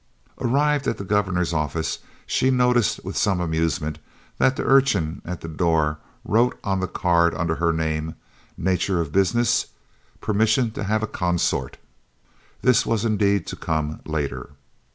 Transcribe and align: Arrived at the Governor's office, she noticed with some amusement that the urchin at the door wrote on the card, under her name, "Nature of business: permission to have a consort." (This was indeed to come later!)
Arrived 0.39 0.87
at 0.87 0.97
the 0.97 1.03
Governor's 1.03 1.53
office, 1.53 1.99
she 2.25 2.49
noticed 2.49 3.05
with 3.05 3.15
some 3.15 3.39
amusement 3.39 3.99
that 4.39 4.55
the 4.55 4.63
urchin 4.65 5.21
at 5.25 5.41
the 5.41 5.47
door 5.47 5.99
wrote 6.25 6.57
on 6.63 6.79
the 6.79 6.87
card, 6.87 7.35
under 7.35 7.57
her 7.57 7.71
name, 7.71 8.15
"Nature 8.57 8.99
of 8.99 9.11
business: 9.11 9.67
permission 10.19 10.71
to 10.71 10.85
have 10.85 11.03
a 11.03 11.07
consort." 11.07 11.77
(This 12.63 12.83
was 12.83 13.05
indeed 13.05 13.45
to 13.45 13.55
come 13.55 14.01
later!) 14.03 14.49